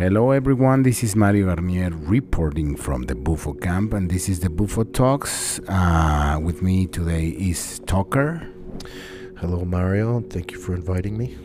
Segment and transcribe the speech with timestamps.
[0.00, 0.82] Hello, everyone.
[0.82, 5.60] This is Mario Garnier reporting from the Bufo camp, and this is the Bufo Talks.
[5.68, 8.48] Uh, with me today is Tucker.
[9.36, 10.22] Hello, Mario.
[10.22, 11.36] Thank you for inviting me.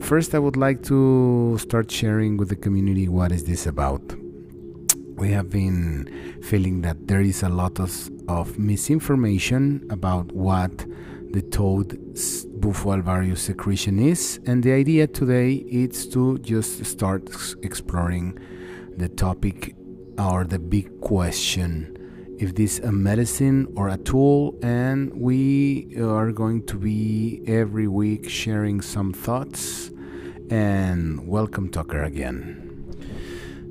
[0.00, 4.00] First, I would like to start sharing with the community what is this about.
[5.16, 10.86] We have been feeling that there is a lot of, of misinformation about what
[11.30, 11.98] the toad
[12.60, 17.28] Bufo alvarius secretion is, and the idea today is to just start
[17.62, 18.38] exploring
[18.96, 19.74] the topic
[20.18, 21.94] or the big question
[22.38, 28.28] if this a medicine or a tool and we are going to be every week
[28.28, 29.90] sharing some thoughts
[30.50, 32.64] and welcome tucker again.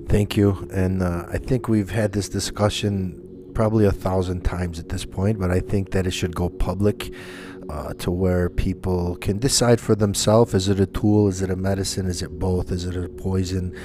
[0.10, 3.27] Thank you and uh, i think we've had this discussion
[3.58, 7.12] probably a thousand times at this point but i think that it should go public
[7.72, 11.56] uh, to where people can decide for themselves is it a tool is it a
[11.56, 13.76] medicine is it both is it a poison?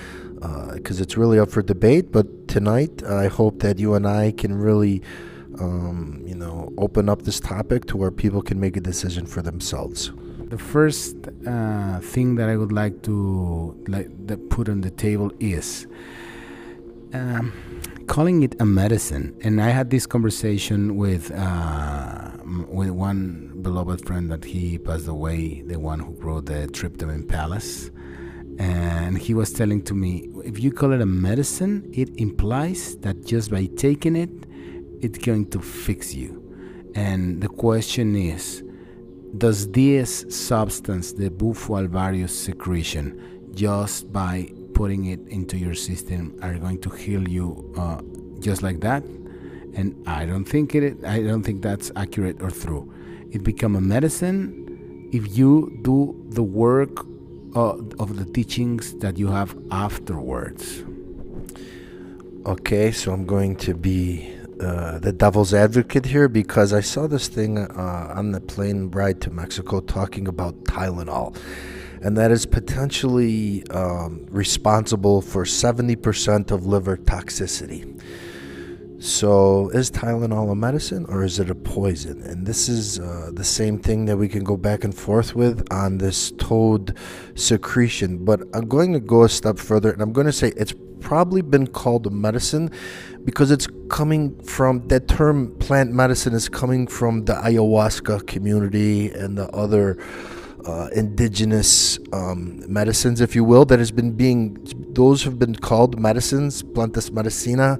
[0.74, 4.30] Because uh, it's really up for debate but tonight i hope that you and i
[4.32, 5.00] can really
[5.58, 9.42] um, you know open up this topic to where people can make a decision for
[9.42, 10.10] themselves.
[10.54, 13.16] The first uh, thing that i would like to
[13.86, 14.08] like
[14.48, 15.86] put on the table is
[17.14, 17.52] um,
[18.02, 22.32] calling it a medicine and i had this conversation with uh,
[22.68, 27.90] with one beloved friend that he passed away, the one who wrote the Tryptamine Palace.
[28.58, 33.24] And he was telling to me, if you call it a medicine, it implies that
[33.24, 34.30] just by taking it,
[35.00, 36.38] it's going to fix you.
[36.94, 38.62] And the question is,
[39.38, 46.54] does this substance, the Bufo alvarius secretion, just by putting it into your system, are
[46.58, 48.00] going to heal you uh,
[48.40, 49.02] just like that?
[49.74, 51.02] And I don't think it.
[51.04, 52.92] I don't think that's accurate or true
[53.32, 57.04] it become a medicine if you do the work
[57.56, 60.84] uh, of the teachings that you have afterwards.
[62.44, 67.28] Okay, so I'm going to be uh, the devil's advocate here because I saw this
[67.28, 71.36] thing uh, on the plane ride to Mexico talking about Tylenol,
[72.02, 78.00] and that is potentially um, responsible for 70% of liver toxicity.
[79.02, 82.22] So, is Tylenol a medicine or is it a poison?
[82.22, 85.66] And this is uh, the same thing that we can go back and forth with
[85.72, 86.96] on this toad
[87.34, 88.24] secretion.
[88.24, 91.42] But I'm going to go a step further and I'm going to say it's probably
[91.42, 92.70] been called a medicine
[93.24, 99.36] because it's coming from that term plant medicine is coming from the ayahuasca community and
[99.36, 99.98] the other
[100.66, 104.56] uh, indigenous um, medicines, if you will, that has been being,
[104.94, 107.78] those have been called medicines, plantas medicina.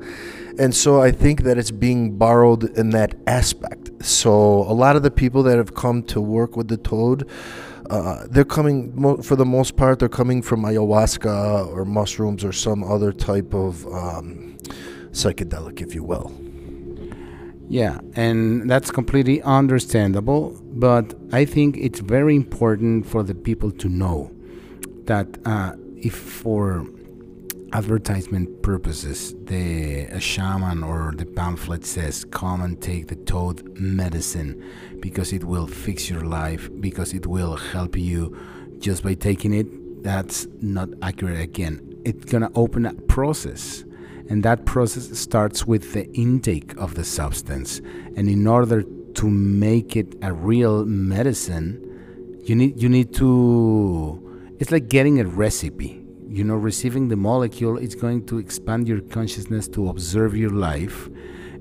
[0.58, 3.90] And so I think that it's being borrowed in that aspect.
[4.04, 7.28] So a lot of the people that have come to work with the toad,
[7.88, 12.84] uh, they're coming, for the most part, they're coming from ayahuasca or mushrooms or some
[12.84, 14.56] other type of um,
[15.12, 16.32] psychedelic, if you will.
[17.72, 20.60] Yeah, and that's completely understandable.
[20.62, 24.30] But I think it's very important for the people to know
[25.06, 26.84] that uh, if for
[27.72, 34.62] advertisement purposes the shaman or the pamphlet says come and take the toad medicine
[35.00, 38.38] because it will fix your life because it will help you
[38.78, 43.84] just by taking it that's not accurate again it's going to open a process
[44.32, 47.82] and that process starts with the intake of the substance.
[48.16, 51.68] And in order to make it a real medicine
[52.42, 56.02] you need you need to it's like getting a recipe.
[56.28, 61.10] You know receiving the molecule it's going to expand your consciousness to observe your life.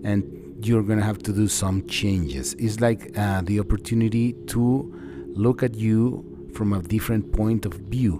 [0.06, 0.24] And
[0.66, 2.54] you're going to have to do some changes.
[2.54, 4.64] It's like uh, the opportunity to
[5.36, 8.14] look at you from a different point of view.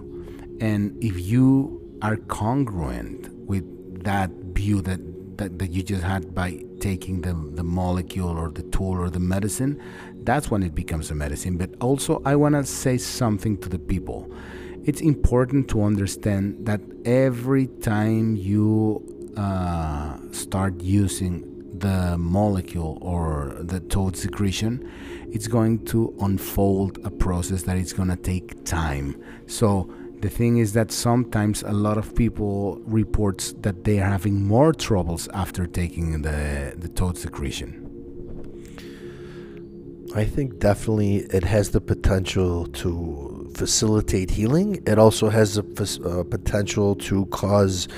[0.60, 3.64] And if you are congruent with
[4.04, 5.00] that view that
[5.38, 9.18] that, that you just had by taking the, the molecule or the tool or the
[9.18, 9.80] medicine
[10.24, 13.78] that's when it becomes a medicine but also i want to say something to the
[13.78, 14.30] people
[14.84, 23.80] it's important to understand that every time you uh, start using the molecule or the
[23.80, 24.90] toad secretion,
[25.30, 29.20] it's going to unfold a process that is going to take time.
[29.46, 34.40] So the thing is that sometimes a lot of people reports that they are having
[34.46, 37.70] more troubles after taking the the toad secretion.
[40.14, 44.82] I think definitely it has the potential to facilitate healing.
[44.86, 45.64] It also has the
[46.04, 47.88] uh, potential to cause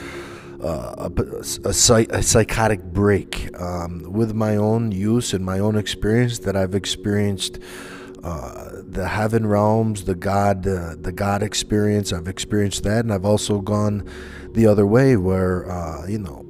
[0.62, 1.10] uh, a,
[1.64, 3.50] a, a, psychotic break.
[3.60, 7.58] Um, with my own use and my own experience, that I've experienced
[8.22, 12.12] uh, the heaven realms, the God, uh, the God experience.
[12.12, 14.08] I've experienced that, and I've also gone
[14.52, 16.44] the other way, where uh, you know,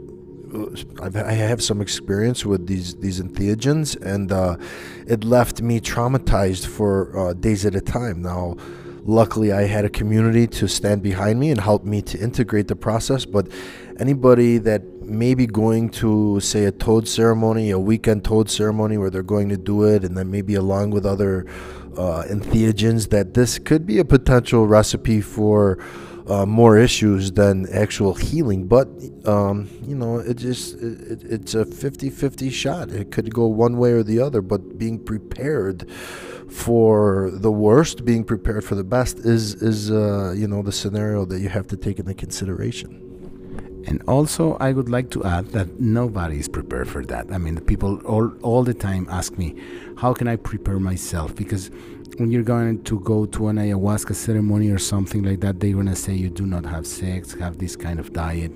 [1.02, 4.56] I've, I have some experience with these these entheogens, and uh,
[5.06, 8.22] it left me traumatized for uh, days at a time.
[8.22, 8.56] Now,
[9.02, 12.76] luckily, I had a community to stand behind me and help me to integrate the
[12.76, 13.24] process.
[13.24, 13.48] But
[13.98, 19.10] anybody that may be going to say a toad ceremony, a weekend toad ceremony, where
[19.10, 21.46] they're going to do it, and then maybe along with other
[21.96, 25.78] uh, entheogens, that this could be a potential recipe for
[26.26, 28.66] uh, more issues than actual healing.
[28.66, 28.88] But,
[29.26, 32.90] um, you know, it just it, it's a 50 50 shot.
[32.90, 35.88] It could go one way or the other, but being prepared
[36.50, 41.24] for the worst, being prepared for the best is, is uh, you know, the scenario
[41.24, 43.13] that you have to take into consideration.
[43.86, 47.30] And also, I would like to add that nobody is prepared for that.
[47.30, 49.54] I mean, people all, all the time ask me,
[49.96, 51.34] how can I prepare myself?
[51.34, 51.70] Because
[52.16, 55.86] when you're going to go to an ayahuasca ceremony or something like that, they're going
[55.86, 58.52] to say you do not have sex, have this kind of diet.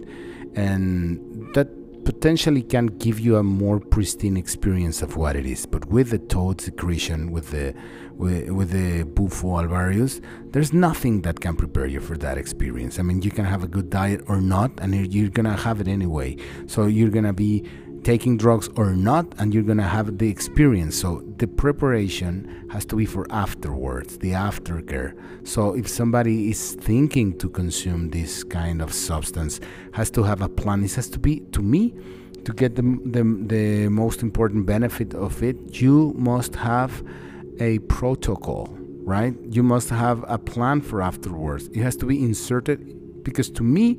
[0.54, 1.68] And that
[2.04, 5.66] potentially can give you a more pristine experience of what it is.
[5.66, 7.74] But with the toad secretion, with the
[8.18, 10.20] with, the bufo alvarius,
[10.52, 12.98] there's nothing that can prepare you for that experience.
[12.98, 15.88] I mean, you can have a good diet or not, and you're gonna have it
[15.88, 16.36] anyway.
[16.66, 17.64] So you're gonna be
[18.02, 20.96] taking drugs or not, and you're gonna have the experience.
[20.96, 25.14] So the preparation has to be for afterwards, the aftercare.
[25.46, 29.60] So if somebody is thinking to consume this kind of substance,
[29.92, 30.84] has to have a plan.
[30.84, 31.94] It has to be to me
[32.44, 35.80] to get the the, the most important benefit of it.
[35.80, 37.02] You must have
[37.60, 38.68] a protocol,
[39.04, 39.34] right?
[39.50, 41.68] You must have a plan for afterwards.
[41.68, 43.98] It has to be inserted because to me,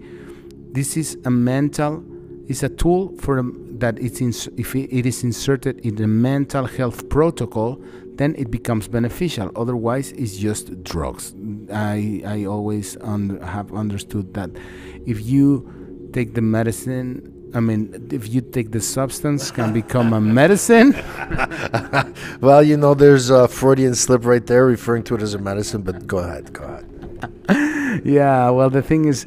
[0.71, 2.03] this is a mental,
[2.47, 7.09] it's a tool for um, that it's if it is inserted in the mental health
[7.09, 7.81] protocol,
[8.15, 9.51] then it becomes beneficial.
[9.55, 11.33] Otherwise, it's just drugs.
[11.73, 14.49] I I always un, have understood that
[15.05, 20.21] if you take the medicine I mean, if you take the substance, can become a
[20.21, 20.93] medicine.
[22.41, 25.81] well, you know, there's a Freudian slip right there referring to it as a medicine.
[25.81, 28.01] But go ahead, go ahead.
[28.05, 28.49] yeah.
[28.49, 29.25] Well, the thing is,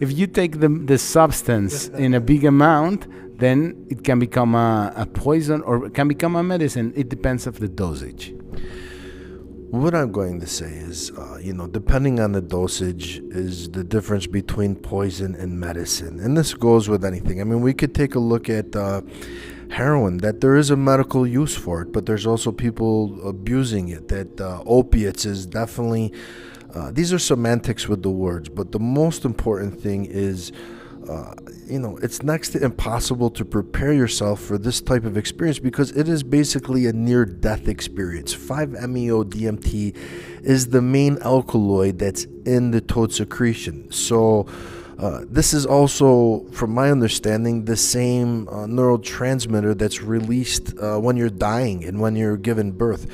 [0.00, 3.06] if you take the the substance in a big amount,
[3.38, 6.92] then it can become a, a poison or it can become a medicine.
[6.96, 8.34] It depends of the dosage.
[9.76, 13.84] What I'm going to say is, uh, you know, depending on the dosage, is the
[13.84, 16.18] difference between poison and medicine.
[16.18, 17.42] And this goes with anything.
[17.42, 19.02] I mean, we could take a look at uh,
[19.70, 24.08] heroin, that there is a medical use for it, but there's also people abusing it,
[24.08, 26.10] that uh, opiates is definitely.
[26.74, 30.52] Uh, these are semantics with the words, but the most important thing is
[31.08, 31.34] uh,
[31.66, 35.90] you know, it's next to impossible to prepare yourself for this type of experience because
[35.92, 38.34] it is basically a near death experience.
[38.34, 39.96] 5-MeO DMT
[40.42, 43.90] is the main alkaloid that's in the toad secretion.
[43.90, 44.46] So,
[44.98, 51.18] uh, this is also, from my understanding, the same uh, neurotransmitter that's released uh, when
[51.18, 53.06] you're dying and when you're given birth.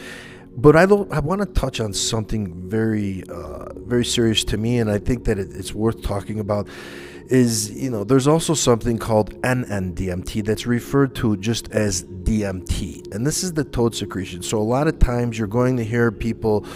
[0.55, 1.11] But I, don't.
[1.11, 5.25] I want to touch on something very, uh, very serious to me, and I think
[5.25, 6.69] that it, it's worth talking about
[7.27, 13.27] is you know there's also something called NN-DMT that's referred to just as DMT, and
[13.27, 14.43] this is the toad secretion.
[14.43, 16.67] So a lot of times you're going to hear people.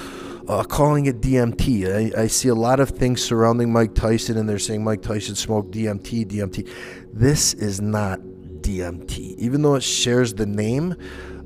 [0.49, 2.15] Uh, calling it DMT.
[2.17, 5.35] I, I, see a lot of things surrounding Mike Tyson, and they're saying Mike Tyson
[5.35, 6.71] smoked DMT, DMT.
[7.13, 8.21] This is not
[8.61, 9.35] DMT.
[9.39, 10.95] Even though it shares the name,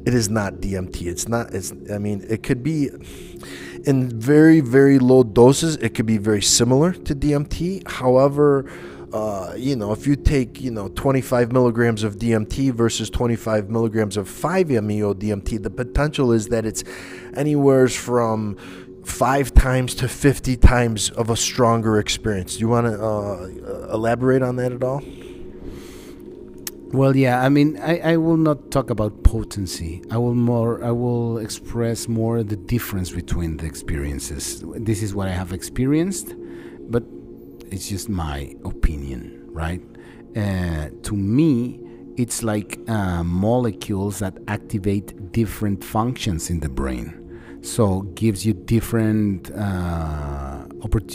[0.07, 1.07] it is not DMT.
[1.07, 1.55] It's not.
[1.55, 1.73] It's.
[1.93, 2.89] I mean, it could be
[3.85, 5.77] in very very low doses.
[5.77, 7.87] It could be very similar to DMT.
[7.87, 8.71] However,
[9.13, 14.17] uh, you know, if you take, you know, 25 milligrams of DMT versus 25 milligrams
[14.17, 16.85] of 5-MeO DMT, the potential is that it's
[17.35, 18.57] anywhere from
[19.05, 22.55] five times to 50 times of a stronger experience.
[22.55, 25.03] Do you want to uh, elaborate on that at all?
[26.93, 27.41] Well, yeah.
[27.41, 30.03] I mean, I, I will not talk about potency.
[30.11, 30.83] I will more.
[30.83, 34.65] I will express more the difference between the experiences.
[34.75, 36.35] This is what I have experienced,
[37.71, 39.83] it's just my opinion, right?
[40.37, 41.81] Uh, to me,
[42.17, 47.17] it's like uh, molecules that activate different functions in the brain.
[47.63, 50.67] So gives you different uh.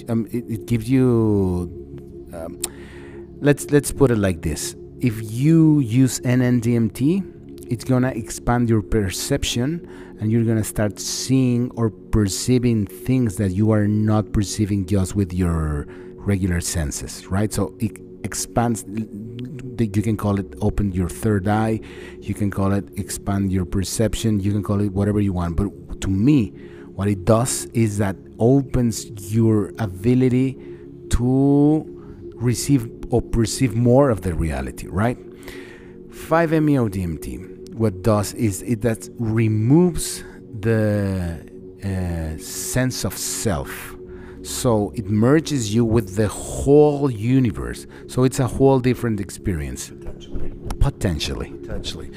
[0.10, 1.72] Um, it, it, gives you.
[2.34, 2.62] Um,
[3.42, 9.88] let's let's put it like this: If you use NN-DMT, it's gonna expand your perception,
[10.20, 15.34] and you're gonna start seeing or perceiving things that you are not perceiving just with
[15.34, 15.88] your
[16.26, 17.52] regular senses, right?
[17.54, 18.86] So it expands.
[18.88, 21.80] You can call it open your third eye.
[22.20, 24.40] You can call it expand your perception.
[24.40, 25.56] You can call it whatever you want.
[25.58, 26.50] But to me,
[26.96, 30.58] what it does is that opens your ability
[31.12, 31.86] to
[32.36, 35.18] receive or perceive more of the reality, right?
[36.10, 40.24] 5-MeO DMT, what does is it that removes
[40.60, 41.46] the
[41.84, 43.95] uh, sense of self.
[44.46, 47.88] So it merges you with the whole universe.
[48.08, 49.90] So it's a whole different experience.
[49.90, 50.52] Potentially.
[50.80, 51.50] Potentially.
[51.50, 52.12] Potentially.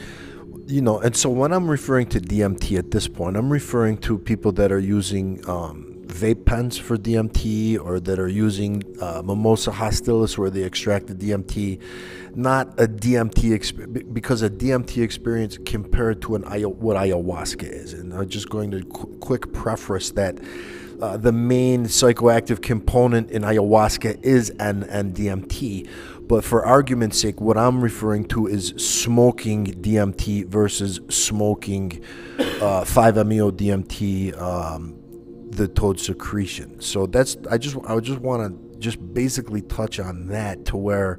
[0.67, 4.19] You know, and so when I'm referring to DMT at this point, I'm referring to
[4.19, 9.71] people that are using um, vape pens for DMT or that are using uh, mimosa
[9.71, 11.81] hostilis where they extract the DMT,
[12.35, 17.95] not a DMT experience because a DMT experience compared to an what ayahuasca is.
[17.95, 20.39] And I'm just going to qu- quick preface that.
[21.01, 25.89] Uh, the main psychoactive component in ayahuasca is NN-DMT.
[26.27, 32.05] But for argument's sake, what I'm referring to is smoking DMT versus smoking
[32.39, 34.99] uh, 5-MeO DMT, um,
[35.51, 36.81] the toad secretion.
[36.81, 41.19] So that's I just I just want to just basically touch on that to where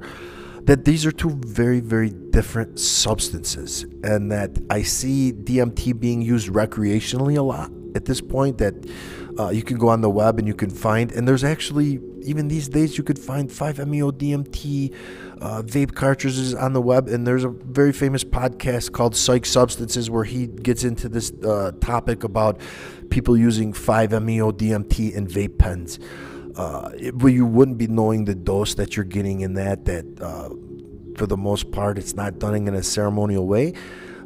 [0.62, 6.48] that these are two very very different substances and that I see DMT being used
[6.48, 8.74] recreationally a lot at this point that
[9.38, 12.48] uh, you can go on the web and you can find and there's actually even
[12.48, 14.94] these days you could find 5-MeO DMT
[15.40, 20.10] uh, vape cartridges on the web and there's a very famous podcast called Psych Substances
[20.10, 22.60] where he gets into this uh, topic about
[23.10, 25.98] people using 5-MeO DMT in vape pens.
[26.56, 29.84] Uh, it, well, you wouldn't be knowing the dose that you're getting in that.
[29.84, 30.50] That uh,
[31.16, 33.74] for the most part, it's not done in a ceremonial way.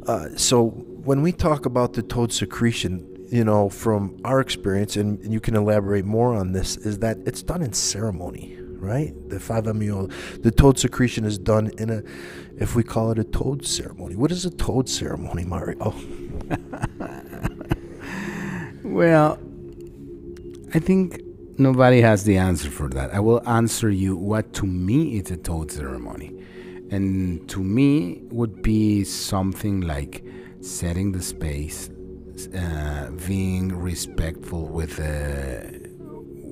[0.07, 5.31] Uh, so when we talk about the toad secretion, you know, from our experience, and,
[5.31, 9.13] you can elaborate more on this, is that it's done in ceremony, right?
[9.29, 10.07] The 5-MeO,
[10.39, 12.03] the toad secretion is done in a,
[12.57, 14.15] if we call it a toad ceremony.
[14.15, 15.77] What is a toad ceremony, Mario?
[15.81, 15.95] Oh.
[18.85, 19.39] Well,
[20.73, 21.21] I think
[21.57, 23.13] nobody has the answer for that.
[23.13, 26.31] I will answer you what to me is a toad ceremony.
[26.91, 30.23] And to me would be something like
[30.61, 31.89] setting the space,
[32.53, 35.85] uh, being respectful with the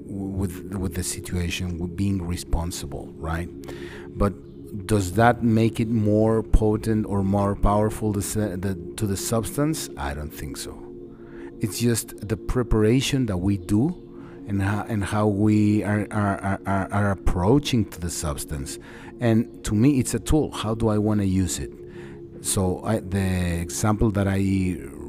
[0.07, 3.49] with with the situation, with being responsible, right?
[4.15, 4.33] But
[4.87, 9.89] does that make it more potent or more powerful to the, to the substance?
[9.97, 10.83] I don't think so.
[11.59, 13.99] It's just the preparation that we do
[14.47, 18.79] and how, and how we are, are, are, are approaching to the substance.
[19.19, 20.51] And to me, it's a tool.
[20.51, 21.71] How do I want to use it?
[22.41, 24.39] So I, the example that I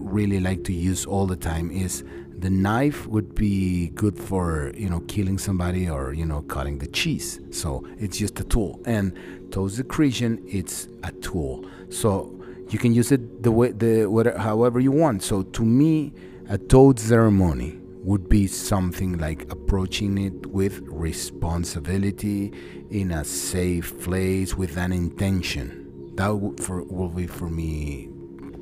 [0.05, 2.05] really like to use all the time is
[2.39, 6.87] the knife would be good for you know killing somebody or you know cutting the
[6.89, 7.41] cheese.
[7.51, 8.81] So it's just a tool.
[8.85, 9.17] And
[9.51, 11.65] toad secretion, it's a tool.
[11.89, 12.39] So
[12.71, 15.23] you can use it the way the whatever, however you want.
[15.23, 16.13] So to me,
[16.49, 22.53] a toad ceremony would be something like approaching it with responsibility
[22.91, 26.13] in a safe place with an intention.
[26.17, 28.11] That would for, will be for me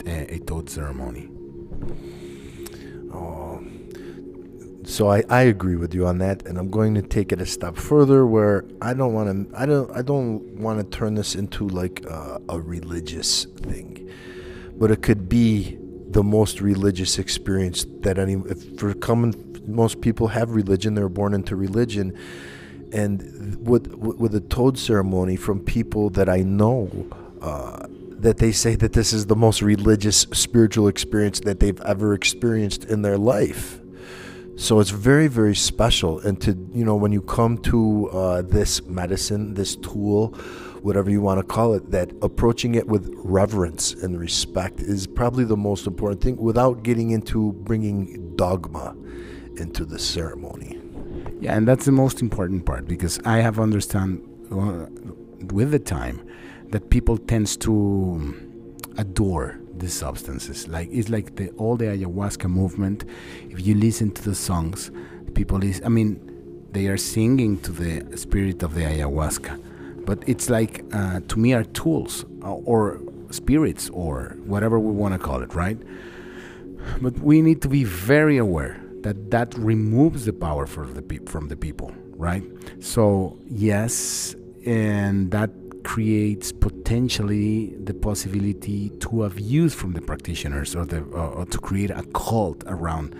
[0.06, 1.28] a, a toad ceremony.
[3.12, 3.62] Oh,
[4.84, 7.46] so I, I agree with you on that, and I'm going to take it a
[7.46, 11.34] step further where I don't want to I don't I don't want to turn this
[11.34, 14.10] into like a, a religious thing,
[14.76, 15.78] but it could be
[16.10, 18.36] the most religious experience that any
[18.76, 22.16] for common most people have religion they're born into religion
[22.92, 26.90] and with with a toad ceremony from people that I know
[27.40, 27.86] uh,
[28.22, 32.84] that they say that this is the most religious spiritual experience that they've ever experienced
[32.84, 33.80] in their life
[34.56, 38.82] so it's very very special and to you know when you come to uh, this
[38.84, 40.34] medicine this tool
[40.82, 45.44] whatever you want to call it, that approaching it with reverence and respect is probably
[45.44, 48.94] the most important thing without getting into bringing dogma
[49.56, 50.78] into the ceremony.
[51.40, 54.86] Yeah, and that's the most important part because I have understand uh,
[55.52, 56.26] with the time
[56.72, 58.34] that people tends to
[58.98, 60.68] adore the substances.
[60.68, 63.04] Like it's like the all the ayahuasca movement.
[63.48, 64.90] If you listen to the songs,
[65.34, 66.20] people is I mean,
[66.72, 69.60] they are singing to the spirit of the ayahuasca
[70.04, 73.00] but it's like uh, to me are tools uh, or
[73.30, 75.78] spirits or whatever we want to call it right
[77.00, 81.48] but we need to be very aware that that removes the power the pe- from
[81.48, 82.42] the people right
[82.80, 84.34] so yes
[84.66, 85.50] and that
[85.84, 92.02] creates potentially the possibility to abuse from the practitioners or the or to create a
[92.14, 93.14] cult around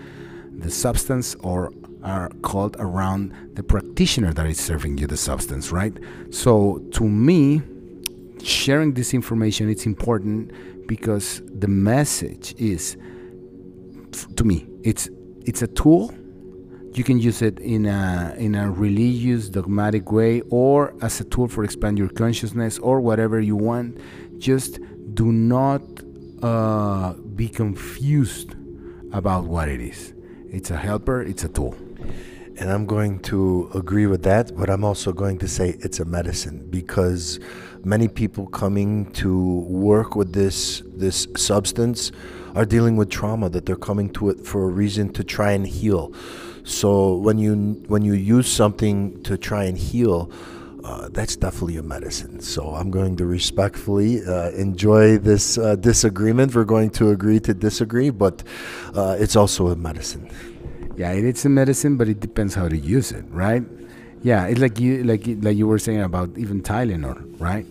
[0.57, 1.71] the substance or
[2.03, 5.97] are called around the practitioner that is serving you the substance, right?
[6.31, 7.61] So to me,
[8.43, 10.51] sharing this information it's important
[10.87, 12.97] because the message is
[14.35, 15.09] to me it's
[15.45, 16.13] it's a tool.
[16.95, 21.47] You can use it in a in a religious, dogmatic way, or as a tool
[21.47, 23.97] for expand your consciousness, or whatever you want.
[24.37, 24.79] Just
[25.15, 25.81] do not
[26.43, 28.55] uh, be confused
[29.11, 30.13] about what it is.
[30.51, 31.23] It's a helper.
[31.23, 31.75] It's a tool.
[32.57, 36.05] And I'm going to agree with that, but I'm also going to say it's a
[36.05, 37.39] medicine because
[37.83, 42.11] many people coming to work with this this substance
[42.53, 45.65] are dealing with trauma that they're coming to it for a reason to try and
[45.65, 46.13] heal.
[46.63, 50.31] So when you when you use something to try and heal,
[50.83, 52.39] uh, that's definitely a medicine.
[52.41, 56.55] So I'm going to respectfully uh, enjoy this uh, disagreement.
[56.55, 58.43] We're going to agree to disagree, but
[58.93, 60.29] uh, it's also a medicine.
[60.95, 63.63] Yeah, it is a medicine, but it depends how to use it, right?
[64.21, 67.65] Yeah, it's like you like like you were saying about even Tylenol, right?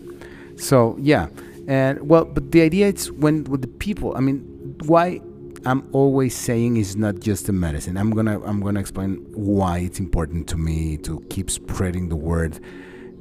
[0.55, 1.27] So yeah,
[1.67, 4.15] and well, but the idea is when with the people.
[4.15, 5.21] I mean, why
[5.65, 7.95] I'm always saying is not just a medicine.
[7.95, 12.59] I'm gonna I'm gonna explain why it's important to me to keep spreading the word.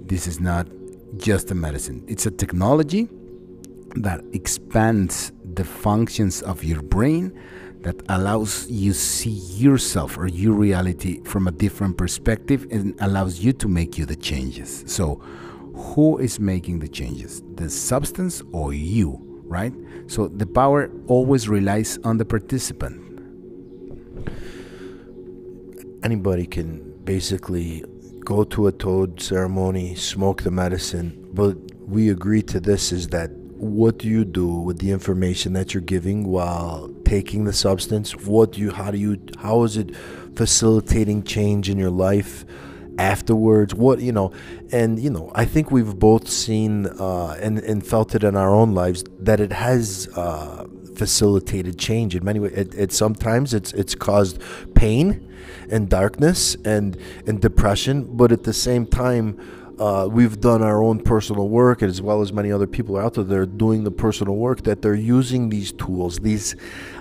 [0.06, 0.66] This is not
[1.18, 2.04] just a medicine.
[2.08, 3.08] It's a technology
[3.96, 7.38] that expands the functions of your brain
[7.82, 13.52] that allows you see yourself or your reality from a different perspective and allows you
[13.52, 14.84] to make you the changes.
[14.86, 15.16] So,
[15.74, 17.42] who is making the changes?
[17.54, 19.72] The substance or you, right?
[20.06, 22.98] So the power always relies on the participant.
[26.02, 27.84] Anybody can basically
[28.24, 31.56] go to a toad ceremony, smoke the medicine, but
[31.86, 33.30] we agree to this is that
[33.62, 38.16] what do you do with the information that you're giving while taking the substance?
[38.16, 39.94] What do you how do you how is it
[40.34, 42.44] facilitating change in your life?
[43.02, 44.32] Afterwards what you know
[44.70, 48.54] and you know i think we've both seen uh, and, and felt it in our
[48.54, 53.72] own lives that it has uh, facilitated change in many ways it, it sometimes it's
[53.72, 54.40] it's caused
[54.74, 55.28] pain
[55.68, 59.26] and darkness and and depression but at the same time
[59.78, 63.24] uh, we've done our own personal work as well as many other people out there
[63.24, 66.20] that are doing the personal work that they're using these tools.
[66.20, 66.54] These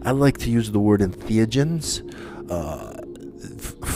[0.03, 1.85] i like to use the word entheogens
[2.49, 3.00] uh,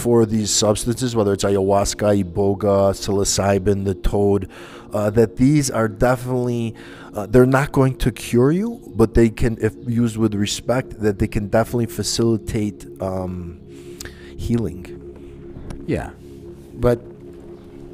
[0.05, 4.47] for these substances, whether it's ayahuasca, iboga, psilocybin, the toad,
[4.93, 6.75] uh, that these are definitely
[7.15, 11.17] uh, they're not going to cure you, but they can, if used with respect, that
[11.17, 13.59] they can definitely facilitate um,
[14.37, 14.83] healing.
[15.87, 16.11] Yeah,
[16.75, 16.99] but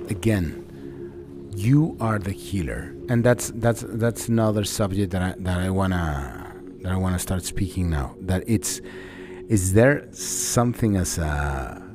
[0.10, 5.70] again, you are the healer, and that's that's that's another subject that I that I
[5.70, 8.16] wanna that I wanna start speaking now.
[8.20, 8.82] That it's
[9.48, 11.91] is there something as a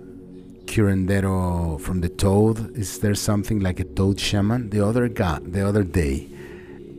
[0.66, 2.76] curandero from the toad?
[2.76, 4.70] Is there something like a toad shaman?
[4.70, 6.28] The other guy, the other day,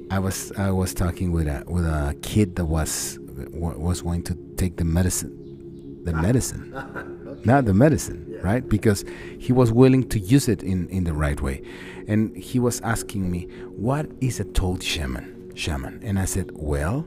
[0.09, 3.19] I was I was talking with a with a kid that was
[3.53, 6.21] was going to take the medicine, the ah.
[6.21, 8.39] medicine, not the medicine, yeah.
[8.41, 8.67] right?
[8.67, 9.03] Because
[9.37, 11.61] he was willing to use it in in the right way,
[12.07, 17.05] and he was asking me, "What is a toad shaman?" Shaman, and I said, "Well,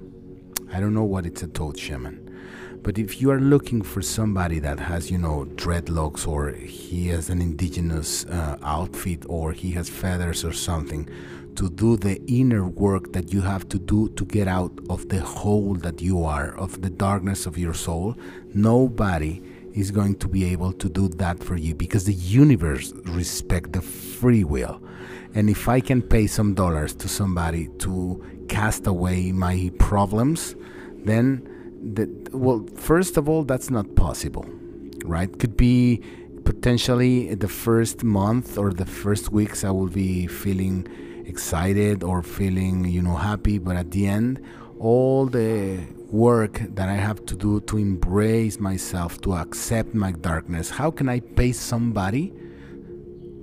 [0.73, 2.30] I don't know what it's a toad shaman."
[2.83, 7.29] But if you are looking for somebody that has, you know, dreadlocks or he has
[7.29, 11.09] an indigenous uh, outfit or he has feathers or something,
[11.57, 15.21] to do the inner work that you have to do to get out of the
[15.21, 18.17] hole that you are, of the darkness of your soul,
[18.55, 19.43] nobody
[19.75, 23.83] is going to be able to do that for you because the universe respect the
[23.83, 24.81] free will.
[25.35, 30.57] And if I can pay some dollars to somebody to cast away my problems,
[31.05, 31.47] then
[31.83, 34.45] that well first of all that's not possible
[35.05, 35.39] right?
[35.39, 36.03] Could be
[36.45, 40.87] potentially the first month or the first weeks i will be feeling
[41.27, 44.43] excited or feeling you know happy but at the end
[44.79, 45.79] all the
[46.11, 51.11] work that i have to do to embrace myself to accept my darkness how can
[51.11, 52.33] i pay somebody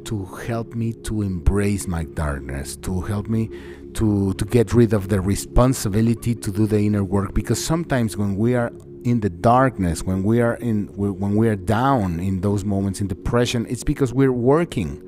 [0.08, 3.50] to help me to embrace my darkness to help me
[3.94, 7.34] to to get rid of the responsibility to do the inner work.
[7.34, 8.72] Because sometimes when we are
[9.04, 13.08] in the darkness when we are in when we are down in those moments in
[13.08, 15.04] depression it's because we're working.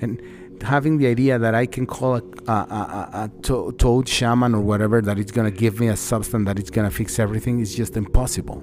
[0.00, 0.20] And
[0.62, 4.60] having the idea that I can call a, a, a, a to- toad shaman or
[4.60, 7.60] whatever that it's going to give me a substance that it's going to fix everything
[7.60, 8.62] is just impossible.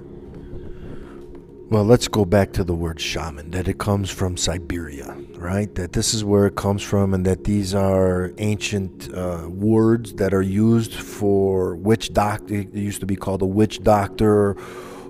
[1.70, 5.74] Well, let's go back to the word shaman, that it comes from Siberia, right?
[5.74, 10.32] That this is where it comes from, and that these are ancient uh, words that
[10.32, 12.54] are used for witch doctor.
[12.54, 14.56] It used to be called a witch doctor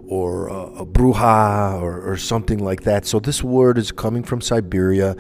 [0.07, 3.07] or a, a bruja or, or something like that.
[3.07, 5.17] So this word is coming from Siberia,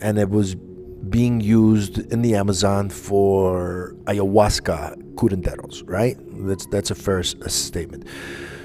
[0.00, 6.16] and it was being used in the Amazon for ayahuasca curanderos, right?
[6.46, 8.06] That's, that's a fair statement.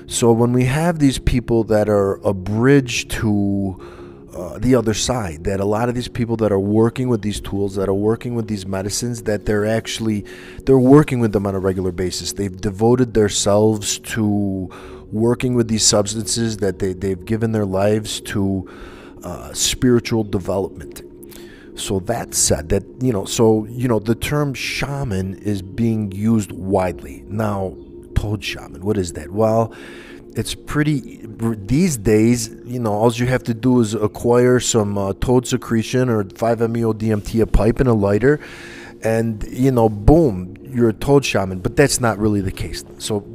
[0.08, 3.99] So when we have these people that are a bridge to
[4.40, 7.42] uh, the other side, that a lot of these people that are working with these
[7.42, 10.24] tools, that are working with these medicines, that they're actually
[10.66, 12.34] they're working with them on a regular basis.
[12.34, 14.70] They've devoted themselves to
[15.12, 18.70] working with these substances, that they, they've given their lives to
[19.24, 21.02] uh, spiritual development.
[21.76, 26.52] So that said, that you know, so you know, the term shaman is being used
[26.52, 27.76] widely now.
[28.16, 29.32] Toad shaman, what is that?
[29.32, 29.74] Well,
[30.36, 32.50] it's pretty these days.
[32.66, 36.94] You know, all you have to do is acquire some uh, toad secretion or 5-MeO
[36.94, 38.40] DMT, a pipe, and a lighter,
[39.02, 41.60] and you know, boom, you're a toad shaman.
[41.60, 42.84] But that's not really the case.
[43.00, 43.26] So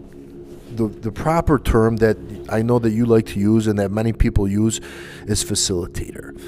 [0.74, 2.16] the, the proper term that
[2.48, 4.80] I know that you like to use and that many people use
[5.26, 6.40] is facilitator.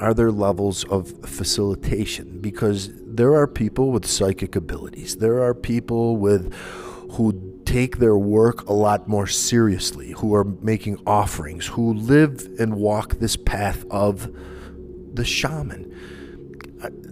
[0.00, 2.40] Are there levels of facilitation?
[2.40, 5.16] Because there are people with psychic abilities.
[5.16, 6.54] There are people with
[7.12, 12.74] who take their work a lot more seriously, who are making offerings, who live and
[12.74, 14.28] walk this path of
[15.14, 15.86] the shaman.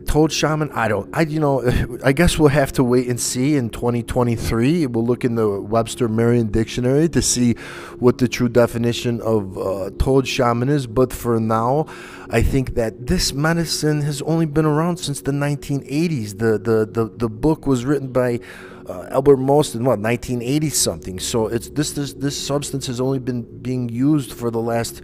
[0.06, 1.62] Toad shaman i don't i you know
[2.02, 6.08] i guess we'll have to wait and see in 2023 we'll look in the webster
[6.08, 7.52] merriam dictionary to see
[7.98, 11.84] what the true definition of uh, toad shaman is but for now
[12.30, 17.10] i think that this medicine has only been around since the 1980s the the the,
[17.14, 18.40] the book was written by
[18.88, 21.18] uh, Albert Most in what 1980 something.
[21.20, 25.02] So it's this this this substance has only been being used for the last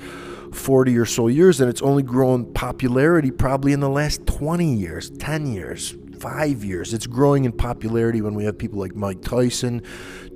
[0.53, 5.11] 40 or so years, and it's only grown popularity probably in the last 20 years,
[5.11, 6.95] 10 years, five years.
[6.95, 9.83] It's growing in popularity when we have people like Mike Tyson,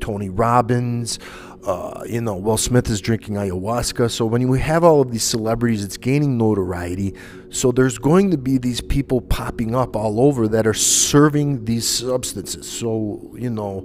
[0.01, 1.19] Tony Robbins.
[1.69, 4.11] Uh, you know, Will Smith is drinking ayahuasca.
[4.11, 7.15] So when we have all of these celebrities, it's gaining notoriety.
[7.51, 11.87] So there's going to be these people popping up all over that are serving these
[11.87, 12.67] substances.
[12.67, 13.81] So, you know,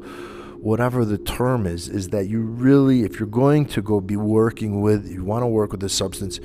[0.62, 4.80] whatever the term is, is that you really, if you're going to go be working
[4.80, 6.40] with, you want to work with a substance,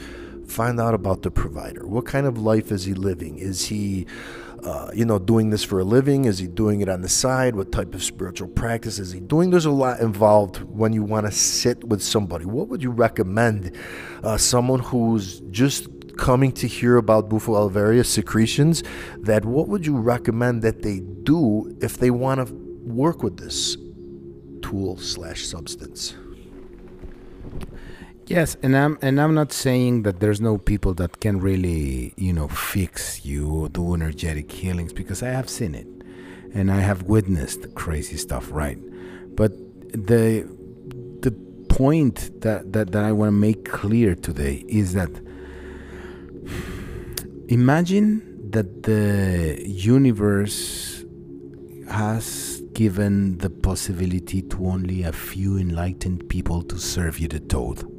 [0.44, 1.86] find out about the provider.
[1.86, 3.38] What kind of life is he living?
[3.38, 4.08] Is he,
[4.62, 6.24] uh, you know, doing this for a living?
[6.24, 7.54] Is he doing it on the side?
[7.56, 9.50] What type of spiritual practice is he doing?
[9.50, 12.44] There's a lot involved when you want to sit with somebody.
[12.44, 13.76] What would you recommend
[14.22, 18.82] uh, someone who's just coming to hear about Bufo alvaria secretions?
[19.18, 22.54] That what would you recommend that they do if they want to
[22.88, 23.76] work with this
[24.62, 26.14] tool slash substance.
[28.28, 32.34] Yes, and I'm and I'm not saying that there's no people that can really, you
[32.34, 35.86] know, fix you, or do energetic healings because I have seen it
[36.52, 38.78] and I have witnessed crazy stuff, right?
[39.34, 39.52] But
[39.92, 40.46] the
[41.22, 41.30] the
[41.70, 45.10] point that, that, that I want to make clear today is that
[47.48, 51.02] imagine that the universe
[51.90, 57.97] has given the possibility to only a few enlightened people to serve you the toad?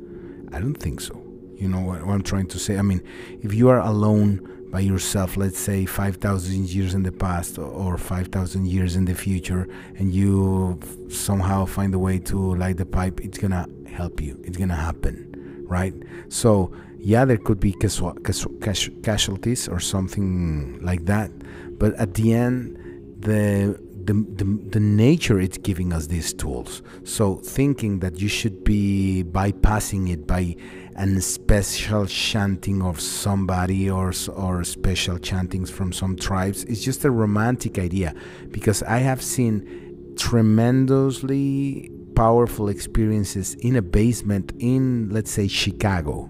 [0.51, 1.21] I don't think so.
[1.55, 2.77] You know what, what I'm trying to say?
[2.77, 3.01] I mean,
[3.41, 8.67] if you are alone by yourself, let's say 5,000 years in the past or 5,000
[8.67, 13.37] years in the future, and you somehow find a way to light the pipe, it's
[13.37, 14.39] gonna help you.
[14.43, 15.93] It's gonna happen, right?
[16.29, 21.31] So, yeah, there could be casualties or something like that,
[21.79, 22.77] but at the end,
[23.19, 23.77] the
[24.09, 26.81] the, the, the nature it's giving us these tools.
[27.03, 30.55] So thinking that you should be bypassing it by
[30.95, 37.11] a special chanting of somebody or or special chantings from some tribes is just a
[37.11, 38.15] romantic idea
[38.49, 46.29] because I have seen tremendously powerful experiences in a basement in let's say Chicago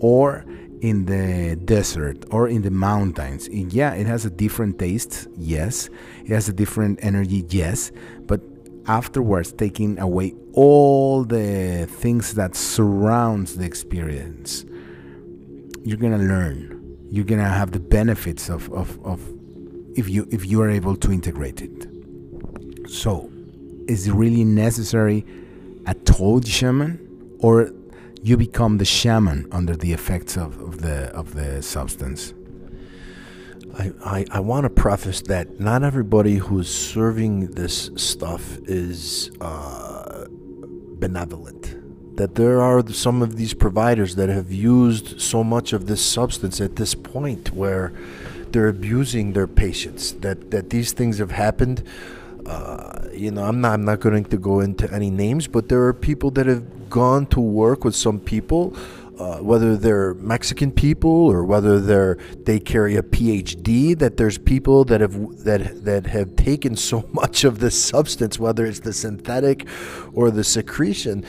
[0.00, 0.44] or
[0.82, 3.48] in the desert or in the mountains.
[3.48, 5.88] Yeah, it has a different taste, yes.
[6.24, 7.92] It has a different energy, yes.
[8.26, 8.40] But
[8.86, 14.64] afterwards, taking away all the things that surrounds the experience,
[15.84, 16.80] you're gonna learn.
[17.10, 19.20] You're gonna have the benefits of, of, of
[19.94, 21.86] if you if you are able to integrate it.
[22.88, 23.30] So,
[23.86, 25.24] is it really necessary
[25.86, 26.98] a toad shaman
[27.38, 27.72] or
[28.22, 32.32] you become the shaman under the effects of, of the of the substance.
[33.76, 40.26] I, I, I want to preface that not everybody who's serving this stuff is uh,
[40.30, 42.16] benevolent.
[42.16, 46.60] That there are some of these providers that have used so much of this substance
[46.60, 47.92] at this point where
[48.50, 50.12] they're abusing their patients.
[50.12, 51.82] That that these things have happened.
[52.46, 55.82] Uh, you know, I'm not I'm not going to go into any names, but there
[55.84, 58.76] are people that have gone to work with some people,
[59.18, 63.96] uh, whether they're Mexican people or whether they're they carry a PhD.
[63.98, 68.66] That there's people that have that that have taken so much of this substance, whether
[68.66, 69.66] it's the synthetic
[70.12, 71.24] or the secretion,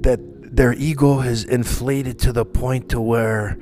[0.00, 0.20] that
[0.56, 3.58] their ego has inflated to the point to where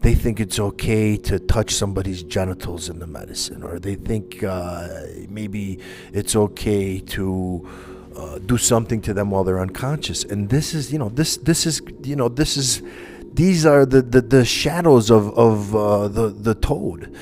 [0.00, 4.88] they think it's okay to touch somebody's genitals in the medicine, or they think uh,
[5.28, 5.78] maybe
[6.12, 7.68] it's okay to
[8.16, 10.24] uh, do something to them while they're unconscious.
[10.24, 12.82] And this is, you know, this this is, you know, this is,
[13.34, 17.14] these are the the, the shadows of of uh, the the toad.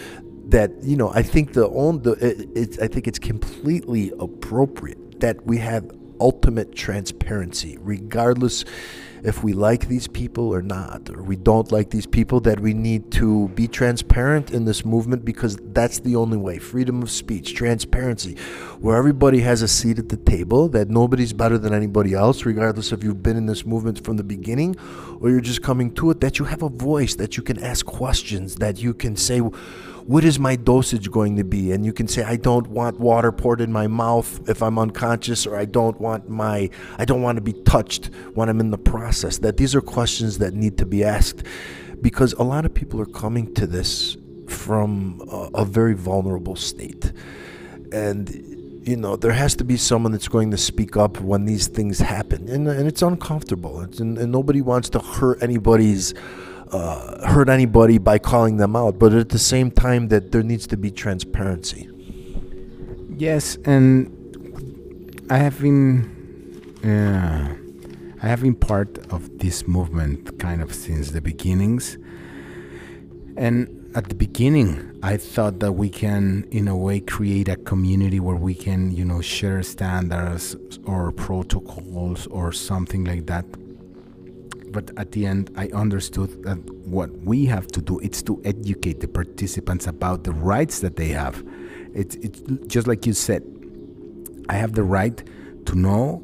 [0.47, 5.21] That you know, I think the own the it, it's I think it's completely appropriate
[5.21, 8.65] that we have ultimate transparency, regardless
[9.23, 12.75] if we like these people or not, or we don't like these people, that we
[12.75, 16.59] need to be transparent in this movement because that's the only way.
[16.59, 18.37] Freedom of speech, transparency,
[18.81, 22.93] where everybody has a seat at the table, that nobody's better than anybody else, regardless
[22.93, 24.77] if you've been in this movement from the beginning
[25.21, 27.85] or you're just coming to it, that you have a voice, that you can ask
[27.87, 29.41] questions, that you can say,
[30.09, 31.71] what is my dosage going to be?
[31.71, 35.47] And you can say, I don't want water poured in my mouth if I'm unconscious,
[35.47, 38.79] or I don't want my, I don't want to be touched when I'm in the
[38.79, 39.37] process.
[39.37, 41.43] That these are questions that need to be asked
[42.01, 44.17] because a lot of people are coming to this
[44.49, 47.13] from a, a very vulnerable state.
[47.93, 48.31] And
[48.89, 51.99] you know there has to be someone that's going to speak up when these things
[51.99, 56.15] happen and, and it's uncomfortable it's, and, and nobody wants to hurt anybody's
[56.73, 60.67] uh, hurt anybody by calling them out, but at the same time that there needs
[60.69, 61.89] to be transparency.
[63.17, 66.05] Yes, and I have been,
[66.85, 67.55] uh,
[68.23, 71.99] I have been part of this movement kind of since the beginnings,
[73.37, 78.21] and at the beginning, I thought that we can, in a way, create a community
[78.21, 83.45] where we can, you know, share standards or protocols or something like that
[84.73, 89.01] but at the end i understood that what we have to do is to educate
[89.01, 91.45] the participants about the rights that they have.
[91.95, 93.43] It's, it's just like you said
[94.49, 95.23] i have the right
[95.67, 96.23] to know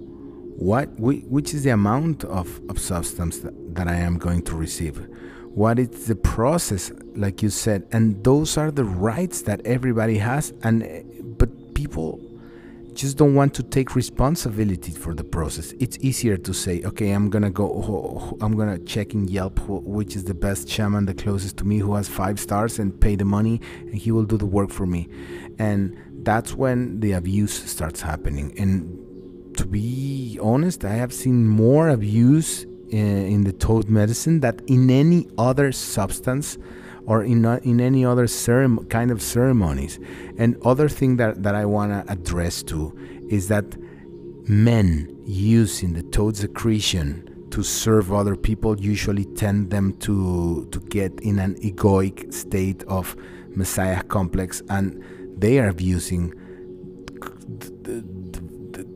[0.56, 5.06] what which is the amount of, of substance that, that i am going to receive.
[5.54, 10.52] What is the process like you said and those are the rights that everybody has
[10.62, 11.02] and eh,
[11.38, 12.20] but people
[12.94, 15.72] just don't want to take responsibility for the process.
[15.80, 20.24] It's easier to say, okay, I'm gonna go, I'm gonna check in Yelp which is
[20.24, 23.60] the best shaman, the closest to me, who has five stars, and pay the money,
[23.80, 25.08] and he will do the work for me.
[25.58, 28.54] And that's when the abuse starts happening.
[28.58, 34.60] And to be honest, I have seen more abuse in, in the toad medicine than
[34.66, 36.58] in any other substance
[37.06, 38.26] or in, uh, in any other
[38.88, 39.98] kind of ceremonies.
[40.38, 42.96] And other thing that, that I want to address to
[43.28, 43.76] is that
[44.48, 51.12] men using the toad secretion to serve other people usually tend them to to get
[51.20, 53.16] in an egoic state of
[53.54, 55.02] messiah complex and
[55.38, 56.34] they are abusing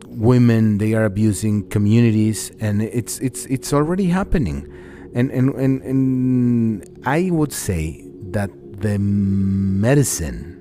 [0.06, 4.66] women they are abusing communities and it's it's it's already happening
[5.14, 10.54] and, and, and, and I would say that the medicine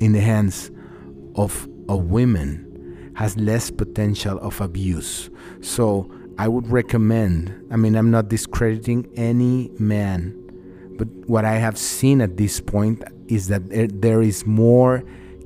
[0.00, 0.70] in the hands
[1.34, 5.28] of a woman has less potential of abuse.
[5.60, 10.34] So I would recommend, I mean, I'm not discrediting any man,
[10.96, 15.02] but what I have seen at this point is that there, there is more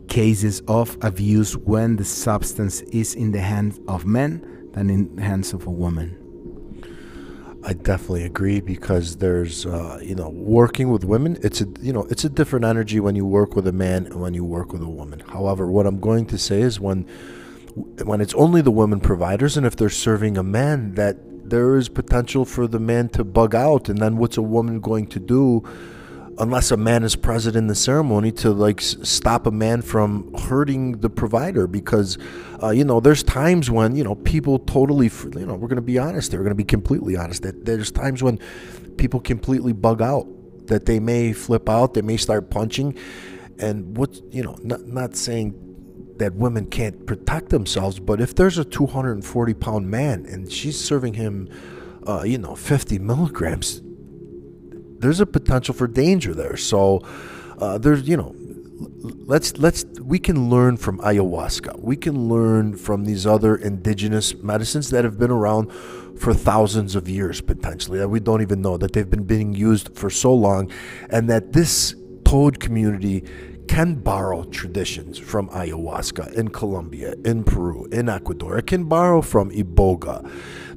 [0.09, 5.23] cases of abuse when the substance is in the hands of men than in the
[5.23, 6.22] hands of a woman.
[7.65, 11.39] I definitely agree because there's, uh, you know, working with women.
[11.43, 14.21] It's a, you know, it's a different energy when you work with a man and
[14.21, 15.21] when you work with a woman.
[15.21, 17.07] However, what I'm going to say is when,
[18.05, 21.17] when it's only the women providers, and if they're serving a man, that
[21.49, 25.07] there is potential for the man to bug out, and then what's a woman going
[25.09, 25.63] to do?
[26.39, 30.93] Unless a man is present in the ceremony to like stop a man from hurting
[31.01, 32.17] the provider because
[32.63, 35.83] uh, you know there's times when you know people totally you know we're going to
[35.83, 38.39] be honest they're going to be completely honest that there's times when
[38.97, 40.27] people completely bug out
[40.67, 42.97] that they may flip out they may start punching
[43.59, 45.55] and what you know not, not saying
[46.17, 51.15] that women can't protect themselves but if there's a 240 pound man and she's serving
[51.15, 51.49] him
[52.07, 53.82] uh, you know 50 milligrams
[55.03, 56.57] there's a potential for danger there.
[56.57, 57.03] So
[57.59, 58.35] uh, there's you know
[59.03, 61.79] let's let's we can learn from ayahuasca.
[61.81, 65.71] We can learn from these other indigenous medicines that have been around
[66.19, 69.97] for thousands of years potentially that we don't even know that they've been being used
[69.97, 70.71] for so long
[71.11, 73.25] and that this toad community
[73.67, 78.59] can borrow traditions from ayahuasca in Colombia, in Peru, in Ecuador.
[78.59, 80.31] It can borrow from iboga.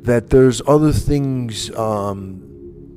[0.03, 2.54] That there's other things um,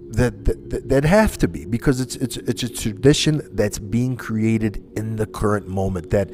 [0.09, 4.83] that, that that have to be because it's it's it's a tradition that's being created
[4.97, 6.31] in the current moment that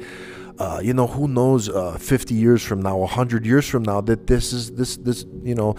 [0.59, 4.27] uh, you know who knows uh, 50 years from now 100 years from now that
[4.27, 5.75] this is this this you know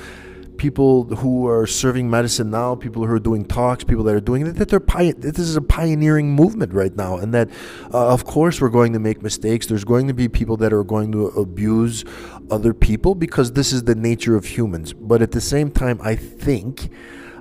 [0.56, 4.44] people who are serving medicine now, people who are doing talks, people that are doing
[4.44, 7.48] that, that they're this is a pioneering movement right now, and that
[7.92, 9.66] uh, of course we're going to make mistakes.
[9.66, 12.04] There's going to be people that are going to abuse
[12.50, 14.92] other people because this is the nature of humans.
[14.92, 16.90] But at the same time, I think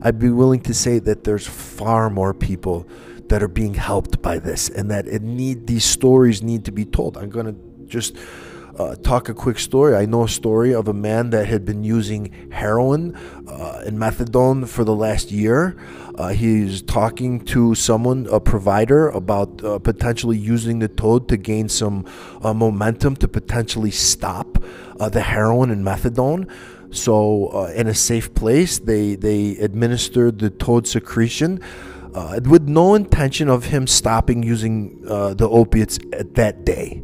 [0.01, 2.87] I'd be willing to say that there's far more people
[3.27, 6.85] that are being helped by this, and that it need these stories need to be
[6.85, 7.17] told.
[7.17, 7.55] I'm gonna
[7.87, 8.15] just
[8.77, 9.95] uh, talk a quick story.
[9.95, 13.15] I know a story of a man that had been using heroin
[13.47, 15.77] uh, and methadone for the last year.
[16.15, 21.69] Uh, he's talking to someone, a provider, about uh, potentially using the toad to gain
[21.69, 22.05] some
[22.41, 24.63] uh, momentum to potentially stop
[24.99, 26.49] uh, the heroin and methadone.
[26.95, 31.61] So, in a safe place, they, they administered the toad secretion.
[32.13, 37.03] Uh, with no intention of him stopping using uh, the opiates at that day.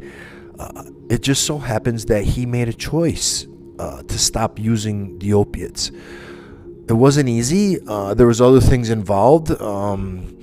[0.58, 3.46] Uh, it just so happens that he made a choice
[3.78, 5.90] uh, to stop using the opiates.
[6.88, 7.78] It wasn't easy.
[7.86, 9.50] Uh, there was other things involved.
[9.60, 10.38] Um,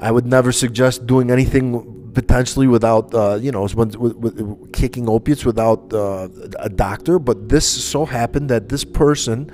[0.00, 5.44] I would never suggest doing anything potentially without, uh, you know, with, with, kicking opiates
[5.44, 7.18] without uh, a doctor.
[7.18, 9.50] But this so happened that this person,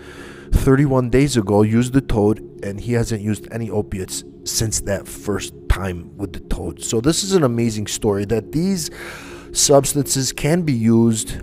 [0.53, 5.55] 31 days ago, used the toad, and he hasn't used any opiates since that first
[5.69, 6.83] time with the toad.
[6.83, 8.91] So this is an amazing story that these
[9.53, 11.41] substances can be used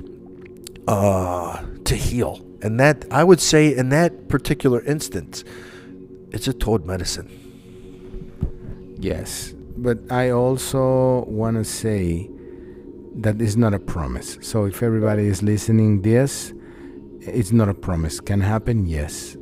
[0.87, 2.45] uh, to heal.
[2.61, 5.43] And that, I would say, in that particular instance,
[6.31, 7.29] it's a toad medicine.
[8.99, 12.29] Yes, but I also want to say
[13.15, 14.37] that it's not a promise.
[14.41, 16.53] So if everybody is listening this,
[17.21, 18.19] it's not a promise.
[18.19, 19.37] Can happen, yes.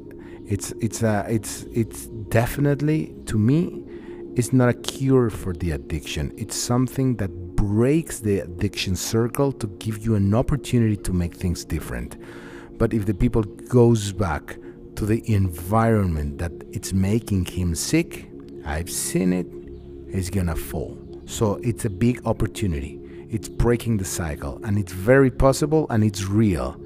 [0.47, 3.83] It's it's a it's it's definitely to me
[4.35, 6.33] it's not a cure for the addiction.
[6.37, 11.63] It's something that breaks the addiction circle to give you an opportunity to make things
[11.63, 12.17] different.
[12.77, 14.57] But if the people goes back
[14.97, 18.29] to the environment that it's making him sick,
[18.65, 19.47] I've seen it,
[20.11, 20.97] he's gonna fall.
[21.25, 22.99] So it's a big opportunity.
[23.29, 26.79] It's breaking the cycle, and it's very possible and it's real.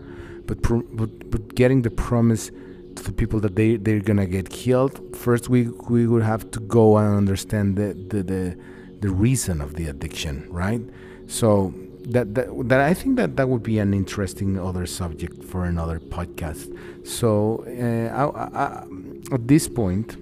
[0.46, 2.50] But, but, but getting the promise
[2.96, 6.60] to the people that they, they're gonna get killed, first we, we would have to
[6.62, 8.58] go and understand the, the, the
[9.00, 10.82] the reason of the addiction, right?
[11.28, 11.74] So
[12.06, 16.00] that, that that I think that that would be an interesting other subject for another
[16.00, 16.76] podcast.
[17.08, 18.86] So uh, I, I,
[19.34, 20.18] at this point,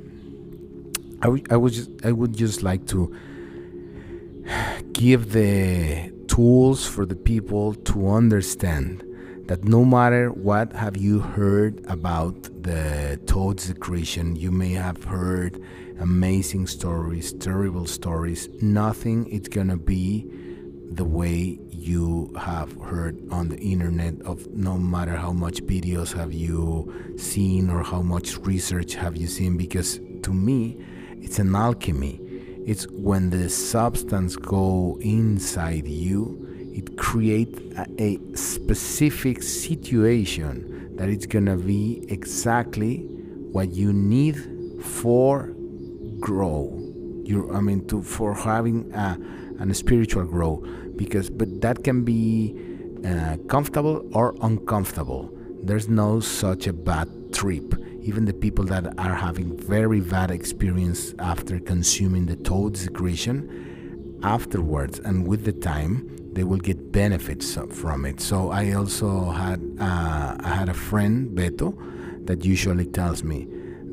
[1.22, 3.14] I, w- I would just I would just like to
[4.94, 9.04] give the tools for the people to understand
[9.48, 15.62] that no matter what have you heard about the toad secretion, you may have heard
[16.00, 18.50] amazing stories, terrible stories.
[18.62, 20.30] Nothing is gonna be
[20.92, 26.34] the way you have heard on the internet of no matter how much videos have
[26.34, 30.78] you seen or how much research have you seen because to me
[31.22, 32.20] it's an alchemy.
[32.66, 41.26] It's when the substance go inside you it creates a, a specific situation that it's
[41.26, 42.98] gonna be exactly
[43.52, 44.38] what you need
[44.84, 45.56] for
[46.20, 46.72] grow.
[47.24, 49.18] You i mean to for having a,
[49.60, 50.64] a spiritual grow.
[50.96, 52.56] Because but that can be
[53.04, 55.32] uh, comfortable or uncomfortable.
[55.64, 57.74] There's no such a bad trip
[58.08, 65.00] even the people that are having very bad experience after consuming the toad secretion afterwards
[65.00, 68.22] and with the time they will get benefits from it.
[68.22, 71.76] So i also had uh, i had a friend beto
[72.26, 73.48] that usually tells me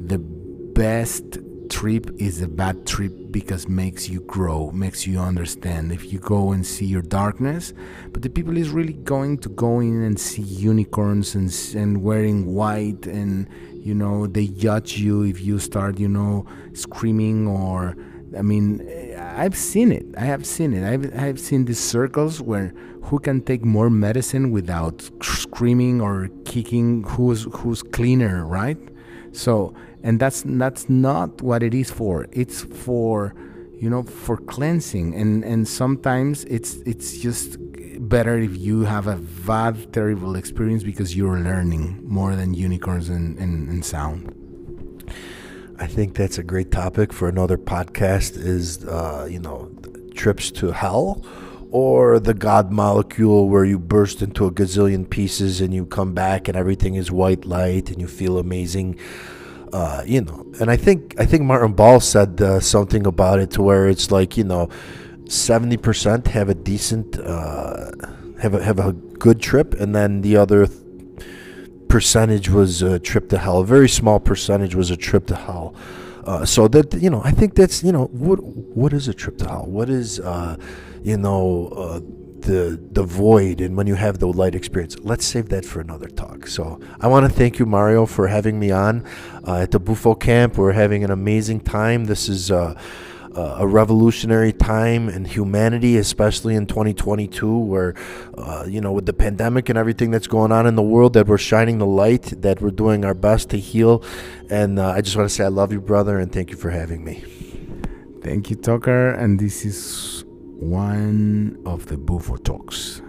[0.07, 1.39] the best
[1.71, 5.91] trip is a bad trip because makes you grow makes you understand.
[5.91, 7.73] If you go and see your darkness
[8.13, 12.55] but the people is really going to go in and see unicorns and, and wearing
[12.55, 13.49] white and
[13.85, 17.97] you know they judge you if you start you know screaming or
[18.39, 18.69] i mean
[19.37, 20.07] i've seen it.
[20.17, 20.85] I have seen it.
[20.85, 27.03] I've, I've seen these circles where who can take more medicine without screaming or kicking
[27.03, 28.79] who's who's cleaner right?
[29.33, 32.27] So and that's that's not what it is for.
[32.33, 33.35] It's for
[33.79, 35.15] you know for cleansing.
[35.15, 37.59] And and sometimes it's it's just
[37.99, 43.39] better if you have a bad terrible experience because you're learning more than unicorns and,
[43.39, 44.33] and, and sound.
[45.79, 49.71] I think that's a great topic for another podcast is uh, you know
[50.15, 51.25] trips to hell
[51.71, 56.47] or the God molecule where you burst into a gazillion pieces and you come back
[56.47, 58.97] and everything is white light and you feel amazing
[59.75, 63.51] uh, you know, and I think I think Martin Ball said uh, something about it
[63.53, 64.69] to where it's like you know,
[65.29, 67.91] seventy percent have a decent, uh,
[68.41, 70.69] have a have a good trip, and then the other
[71.89, 73.61] percentage was a trip to hell.
[73.61, 75.75] A very small percentage was a trip to hell.
[76.25, 79.39] Uh, so that you know, I think that's you know what what is a trip
[79.39, 79.67] to hell?
[79.67, 80.57] What is uh,
[81.03, 82.01] you know uh,
[82.45, 84.97] the the void and when you have the light experience.
[85.01, 86.47] Let's save that for another talk.
[86.47, 89.05] So I want to thank you, Mario, for having me on
[89.47, 90.57] uh, at the Bufo camp.
[90.57, 92.07] We're having an amazing time.
[92.07, 92.51] This is.
[92.51, 92.81] Uh,
[93.37, 97.95] uh, a revolutionary time in humanity, especially in 2022, where,
[98.39, 101.27] uh, you know, with the pandemic and everything that's going on in the world, that
[101.27, 104.03] we're shining the light, that we're doing our best to heal.
[104.51, 106.71] And uh, I just want to say I love you, brother, and thank you for
[106.71, 107.25] having me.
[108.23, 109.11] Thank you, Tucker.
[109.11, 113.03] And this is one of the Bufo Talks.